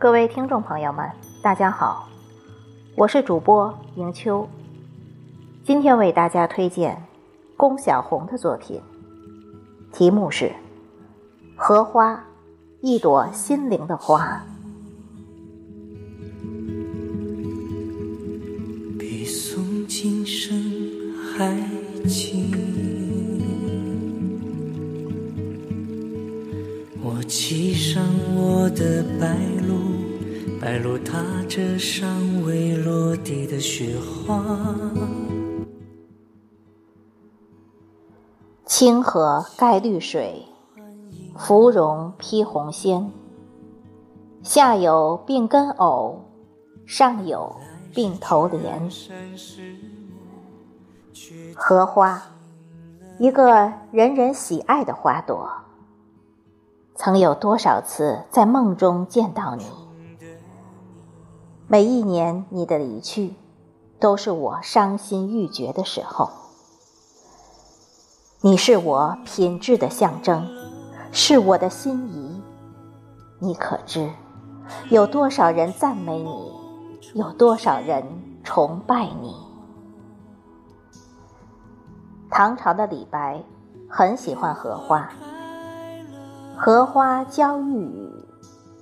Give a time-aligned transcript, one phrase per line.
[0.00, 1.10] 各位听众朋友们，
[1.42, 2.08] 大家好，
[2.96, 4.48] 我是主播迎秋。
[5.62, 7.06] 今天为大家推荐
[7.54, 8.80] 龚小红的作品，
[9.92, 10.46] 题目是
[11.54, 12.14] 《荷花》，
[12.80, 14.42] 一朵心灵的花。
[18.98, 20.56] 比诵今生
[21.38, 21.60] 爱
[22.08, 22.50] 情，
[30.70, 34.40] 白鹭踏着尚未落地的雪花。
[38.64, 40.46] 清河盖绿水，
[41.36, 43.10] 芙蓉披红鲜。
[44.44, 46.20] 下有并根藕，
[46.86, 47.56] 上有
[47.92, 48.88] 并头莲。
[51.56, 52.22] 荷花，
[53.18, 55.50] 一个人人喜爱的花朵。
[56.94, 59.64] 曾有多少次在梦中见到你？
[61.72, 63.36] 每一年你的离去，
[64.00, 66.28] 都是我伤心欲绝的时候。
[68.40, 70.48] 你是我品质的象征，
[71.12, 72.42] 是我的心仪。
[73.38, 74.10] 你可知，
[74.88, 76.52] 有多少人赞美你，
[77.14, 78.04] 有多少人
[78.42, 79.36] 崇拜你？
[82.30, 83.44] 唐朝的李白
[83.88, 85.08] 很喜欢荷花，
[86.56, 88.12] 荷花娇欲语，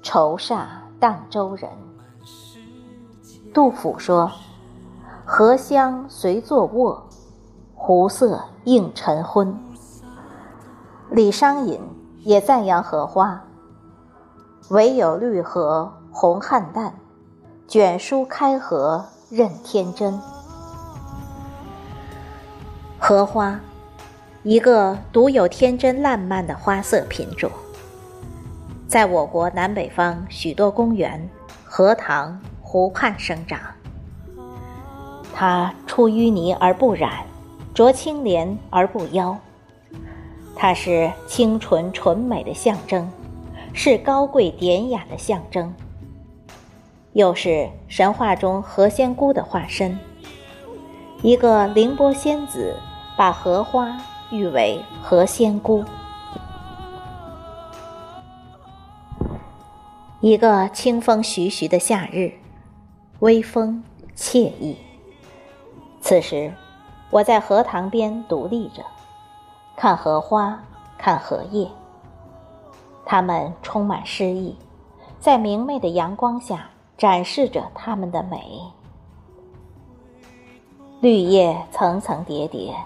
[0.02, 0.64] 愁煞
[0.98, 1.69] 荡舟人。
[3.52, 4.30] 杜甫说
[5.24, 7.04] ：“荷香随坐卧。”
[7.74, 9.56] 湖色映晨昏。
[11.10, 11.80] 李商隐
[12.24, 13.44] 也赞扬荷花
[14.68, 16.90] ：“唯有绿荷红菡萏，
[17.66, 20.20] 卷舒开合任天真。”
[22.98, 23.61] 荷花，
[24.42, 27.50] 一个独有天真烂漫的花色品种，
[28.89, 31.30] 在我国南北方许多公园、
[31.64, 32.39] 荷塘、
[32.70, 33.58] 湖畔生长。
[35.33, 37.24] 它出淤泥而不染。
[37.74, 39.39] 濯清涟而不妖，
[40.56, 43.08] 它是清纯纯美的象征，
[43.73, 45.73] 是高贵典雅的象征，
[47.12, 49.96] 又是神话中何仙姑的化身。
[51.23, 52.74] 一个凌波仙子
[53.17, 53.96] 把荷花
[54.33, 55.85] 誉为何仙姑。
[60.20, 62.33] 一个清风徐徐的夏日，
[63.20, 63.83] 微风
[64.17, 64.77] 惬意。
[66.01, 66.52] 此时。
[67.11, 68.83] 我在荷塘边独立着，
[69.74, 70.62] 看荷花，
[70.98, 71.67] 看荷叶。
[73.06, 74.55] 它们充满诗意，
[75.18, 76.68] 在明媚的阳光下
[76.98, 78.61] 展示着它们的美。
[81.00, 82.77] 绿叶层层叠叠，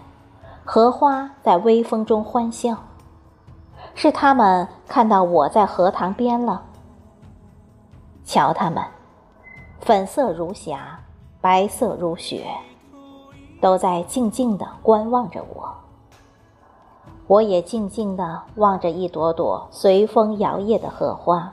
[0.64, 2.76] 荷花在微风中欢笑。
[3.96, 6.62] 是它们看到我在荷塘边了。
[8.24, 8.84] 瞧它们，
[9.82, 11.00] 粉色如霞，
[11.40, 12.46] 白色如雪。
[13.60, 15.74] 都在静静地观望着我，
[17.26, 21.52] 我也静静地望着一朵朵随风摇曳的荷花，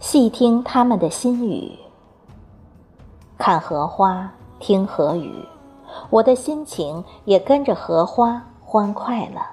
[0.00, 1.78] 细听它们的心语。
[3.38, 5.44] 看荷花，听荷语，
[6.10, 9.52] 我的心情也跟着荷花欢快了。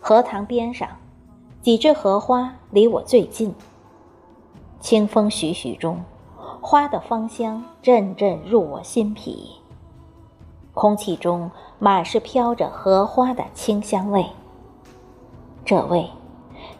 [0.00, 0.88] 荷塘边上，
[1.62, 3.54] 几只荷花离我最近，
[4.80, 6.02] 清风徐徐中。
[6.62, 9.60] 花的芳香阵阵入我心脾，
[10.74, 14.26] 空气中满是飘着荷花的清香味。
[15.64, 16.10] 这味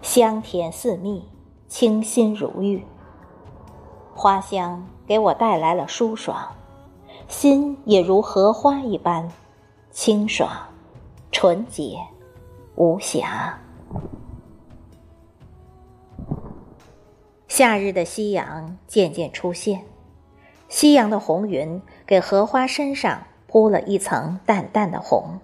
[0.03, 1.25] 香甜似蜜，
[1.67, 2.85] 清新如玉。
[4.15, 6.37] 花香给我带来了舒爽，
[7.27, 9.27] 心也如荷花一般
[9.91, 10.51] 清爽、
[11.33, 11.97] 纯洁、
[12.75, 13.59] 无瑕。
[17.61, 19.83] 夏日的夕阳渐渐出现，
[20.71, 25.41] 夕阳的红云给荷花身上铺了一层淡淡的红。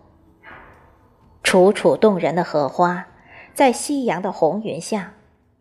[1.42, 3.08] 楚楚动人的荷花，
[3.52, 5.12] 在夕阳的红云下，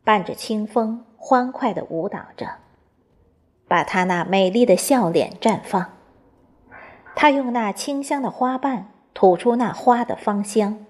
[0.05, 2.47] 伴着清风欢快地舞蹈着，
[3.67, 5.87] 把她那美丽的笑脸绽放。
[7.17, 10.85] 她用那清香的花瓣吐出那花的芳香。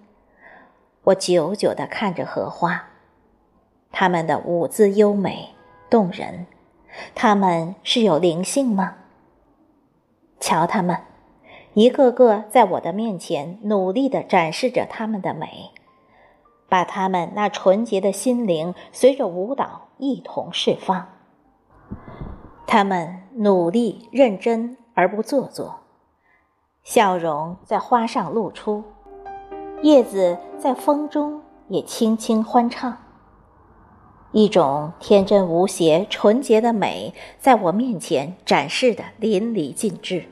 [1.06, 2.90] 我久久地看着荷花。
[3.92, 5.55] 她们的舞姿优美
[5.96, 6.46] 动人，
[7.16, 8.96] 他们是有灵性吗？
[10.42, 11.00] 瞧他们，
[11.74, 15.72] 一个个在我的面前努力地展示着他们的美，
[16.68, 21.08] 把他们那纯洁的心灵随着舞蹈一同释放。
[22.68, 25.80] 他们努力认真而不做作，
[26.84, 28.84] 笑容在花上露出，
[29.82, 32.98] 叶子在风中也轻轻欢唱。
[34.36, 40.26] 一种天真无邪、纯洁的美，在我面前展示的淋漓尽致。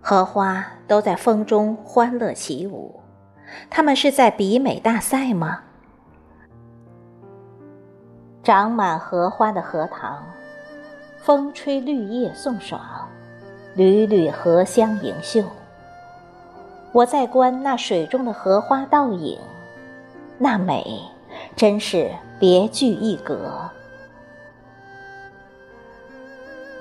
[0.00, 3.00] 荷花都在风中欢乐起舞，
[3.68, 5.60] 它们是在比美大赛吗？
[8.42, 10.24] 长满荷花的荷塘，
[11.18, 12.80] 风吹绿叶送爽，
[13.74, 15.44] 缕缕荷香盈袖。
[16.92, 19.38] 我在观那水中的荷花倒影，
[20.38, 20.82] 那美
[21.56, 23.70] 真是别具一格。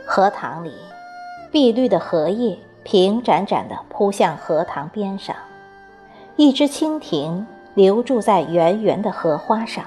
[0.05, 0.73] 荷塘里，
[1.49, 5.33] 碧绿的荷叶平展展地铺向荷塘边上，
[6.35, 9.85] 一只蜻蜓留住在圆圆的荷花上。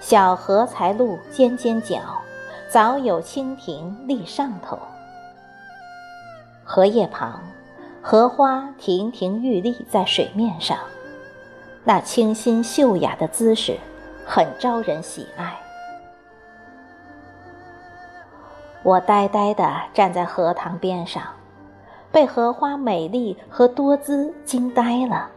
[0.00, 2.00] 小荷才露尖尖角，
[2.70, 4.78] 早有蜻蜓立上头。
[6.64, 7.40] 荷叶旁。
[8.08, 10.78] 荷花亭亭玉立在水面上，
[11.88, 13.78] 那清新秀雅的姿势，
[14.24, 15.56] 很招人喜爱。
[18.82, 21.22] 我呆呆地站在荷塘边上，
[22.10, 25.30] 被荷花美丽和多姿惊呆了。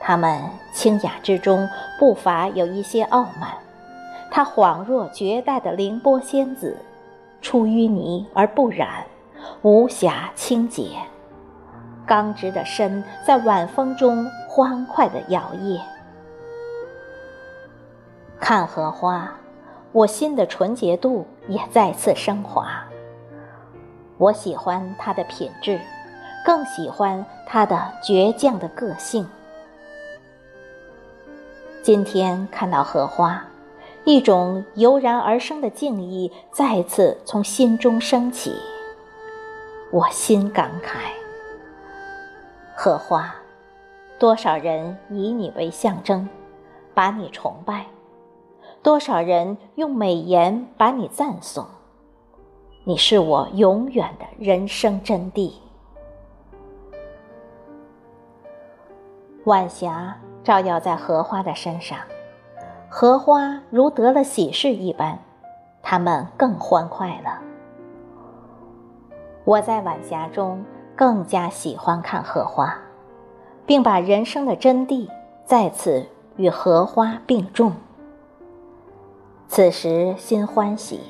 [0.00, 0.40] 它们
[0.72, 1.68] 清雅之中
[1.98, 3.50] 不乏有一些傲慢，
[4.30, 6.74] 它恍若绝代的凌波仙子，
[7.42, 9.04] 出淤泥而不染，
[9.60, 10.96] 无瑕清洁。
[12.06, 15.80] 刚直的身在晚风中欢快地摇曳。
[18.40, 19.32] 看荷花，
[19.92, 22.84] 我心的纯洁度也再次升华。
[24.18, 25.80] 我喜欢它的品质，
[26.44, 29.26] 更喜欢它的倔强的个性。
[31.82, 33.44] 今天看到荷花，
[34.04, 38.54] 一种油然而生的敬意再次从心中升起，
[39.90, 41.21] 我心感慨。
[42.84, 43.32] 荷花，
[44.18, 46.28] 多少人以你为象征，
[46.92, 47.84] 把你崇拜；
[48.82, 51.64] 多少人用美言把你赞颂。
[52.82, 55.52] 你是我永远的人生真谛。
[59.44, 61.96] 晚霞照耀在荷花的身上，
[62.90, 65.16] 荷花如得了喜事一般，
[65.84, 67.40] 它们更欢快了。
[69.44, 70.60] 我在晚霞中。
[70.96, 72.76] 更加喜欢看荷花，
[73.66, 75.08] 并把人生的真谛
[75.44, 76.06] 再次
[76.36, 77.72] 与荷花并重。
[79.48, 81.00] 此时心欢喜，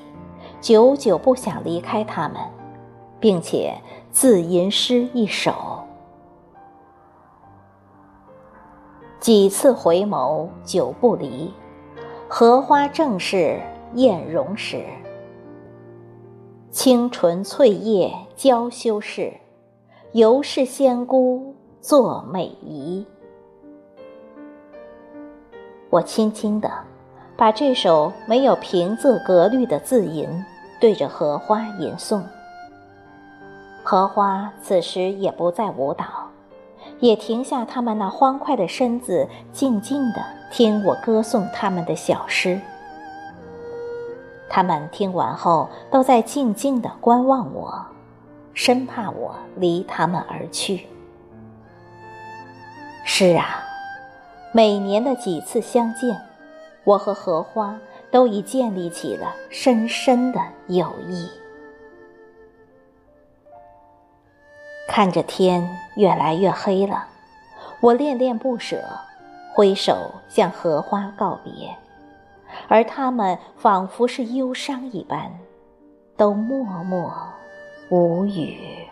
[0.61, 2.37] 久久不想离开他们，
[3.21, 3.75] 并且
[4.11, 5.53] 自吟诗一首：
[9.21, 11.53] 几次回眸久不离，
[12.29, 13.61] 荷花正是
[13.95, 14.85] 艳容时。
[16.71, 19.42] 清纯翠叶娇羞时。
[20.15, 23.07] 犹是仙姑作美仪。
[25.89, 26.71] 我轻轻地
[27.35, 30.29] 把这首没有平仄格律的字吟
[30.79, 32.21] 对着荷花吟诵。
[33.83, 36.05] 荷花此时也不再舞蹈，
[37.01, 42.61] 也停下它们那欢快的身子，静静地听我歌颂它们的小诗。
[44.51, 47.83] 它们听完后，都在静静地观望我。
[48.55, 50.87] 生怕我离他们而去。
[53.05, 53.63] 是啊，
[54.53, 56.21] 每年的几次相见，
[56.85, 57.79] 我和荷花
[58.11, 61.29] 都已建立起了深深的友谊。
[64.89, 67.07] 看着天越来越黑了，
[67.81, 68.85] 我恋恋不舍，
[69.55, 71.75] 挥手向荷花告别，
[72.69, 75.33] 而他们仿佛是忧伤一般，
[76.17, 77.13] 都默默。
[77.93, 78.92] 无语。